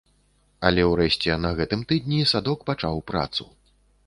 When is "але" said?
0.69-0.85